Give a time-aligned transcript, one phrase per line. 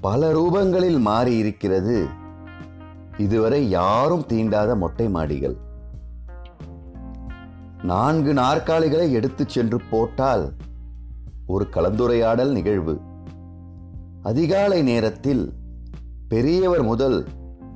[0.00, 2.06] பல ரூபங்களில் மாறி இருக்கிறது
[3.16, 5.56] இதுவரை யாரும் தீண்டாத மொட்டை மாடிகள்.
[7.82, 10.52] நான்கு நாற்காலிகளை எடுத்துச் சென்று போட்டால்
[11.46, 13.00] ஒரு கலந்துரையாடல் நிகழ்வு.
[14.22, 15.52] அதிகாலை நேரத்தில்
[16.28, 17.26] பெரியவர் முதல்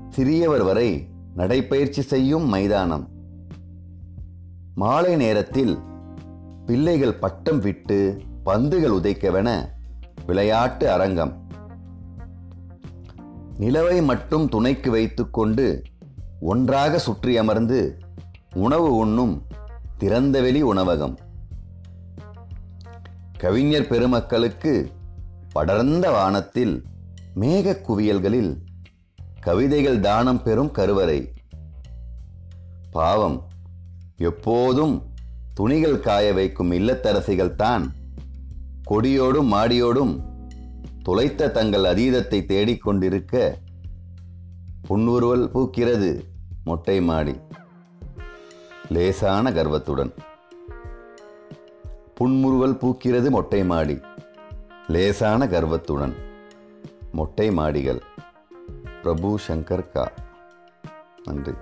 [0.08, 3.08] சிறியவர் வரை நடைப்பயிற்சி செய்யும் மைதானம்.
[4.74, 5.78] மாலை நேரத்தில்
[6.66, 9.54] பிள்ளைகள் பட்டம் விட்டு பந்துகள் உதைக்கவென
[10.26, 11.41] விளையாட்டு அரங்கம்.
[13.58, 15.82] நிலவை மட்டும் துணைக்கு வைத்துக்கொண்டு
[16.40, 17.98] ஒன்றாக சுற்றி அமர்ந்து
[18.54, 19.42] உணவு உண்ணும்
[19.98, 21.18] திறந்தவெளி உணவகம்.
[23.38, 24.90] கவிஞர் பெருமக்களுக்கு
[25.52, 26.84] படர்ந்த வானத்தில்
[27.34, 28.56] மேகக் குவியல்களில்
[29.40, 31.32] கவிதைகள் தானம் பெறும் கருவறை.
[32.90, 33.42] பாவம்
[34.16, 35.02] எப்போதும்
[35.54, 37.94] துணிகள் காய வைக்கும் இல்லத்தரசிகள் தான்
[38.90, 40.31] கொடியோடும் மாடியோடும்
[41.08, 43.54] துளைத்த தங்கள் அதீதத்தை தேடிக்கொண்டிருக்க
[44.88, 46.22] புன்னுருவல் பூக்கிறது
[46.64, 47.36] மொட்டை மாடி.
[48.88, 50.12] லேசான கர்வத்துடன்.
[52.14, 54.00] புன்முறுவல் பூக்கிறது மொட்டை மாடி.
[54.86, 56.14] லேசான கர்வத்துடன்.
[57.12, 58.00] மொட்டை மாடிகள்.
[59.02, 60.12] பிரபு சங்கர் கா.
[61.24, 61.52] நன்றி.